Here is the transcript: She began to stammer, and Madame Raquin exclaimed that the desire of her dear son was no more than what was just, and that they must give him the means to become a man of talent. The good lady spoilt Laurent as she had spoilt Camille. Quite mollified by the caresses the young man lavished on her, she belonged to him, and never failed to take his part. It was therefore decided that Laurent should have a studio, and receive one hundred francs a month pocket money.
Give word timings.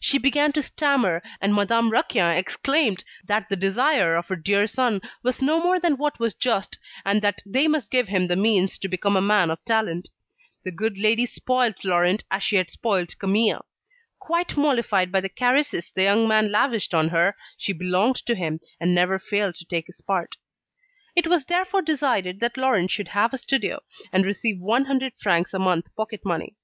She 0.00 0.16
began 0.16 0.52
to 0.52 0.62
stammer, 0.62 1.20
and 1.42 1.52
Madame 1.54 1.90
Raquin 1.90 2.38
exclaimed 2.38 3.04
that 3.24 3.50
the 3.50 3.54
desire 3.54 4.16
of 4.16 4.28
her 4.28 4.34
dear 4.34 4.66
son 4.66 5.02
was 5.22 5.42
no 5.42 5.62
more 5.62 5.78
than 5.78 5.98
what 5.98 6.18
was 6.18 6.32
just, 6.32 6.78
and 7.04 7.20
that 7.20 7.42
they 7.44 7.68
must 7.68 7.90
give 7.90 8.08
him 8.08 8.28
the 8.28 8.34
means 8.34 8.78
to 8.78 8.88
become 8.88 9.14
a 9.14 9.20
man 9.20 9.50
of 9.50 9.62
talent. 9.66 10.08
The 10.64 10.72
good 10.72 10.96
lady 10.96 11.26
spoilt 11.26 11.84
Laurent 11.84 12.24
as 12.30 12.42
she 12.42 12.56
had 12.56 12.70
spoilt 12.70 13.16
Camille. 13.18 13.62
Quite 14.18 14.56
mollified 14.56 15.12
by 15.12 15.20
the 15.20 15.28
caresses 15.28 15.92
the 15.94 16.04
young 16.04 16.26
man 16.26 16.50
lavished 16.50 16.94
on 16.94 17.10
her, 17.10 17.36
she 17.58 17.74
belonged 17.74 18.16
to 18.24 18.34
him, 18.34 18.60
and 18.80 18.94
never 18.94 19.18
failed 19.18 19.56
to 19.56 19.66
take 19.66 19.84
his 19.86 20.00
part. 20.00 20.38
It 21.14 21.26
was 21.26 21.44
therefore 21.44 21.82
decided 21.82 22.40
that 22.40 22.56
Laurent 22.56 22.90
should 22.90 23.08
have 23.08 23.34
a 23.34 23.36
studio, 23.36 23.82
and 24.14 24.24
receive 24.24 24.60
one 24.60 24.86
hundred 24.86 25.12
francs 25.20 25.52
a 25.52 25.58
month 25.58 25.94
pocket 25.94 26.24
money. 26.24 26.54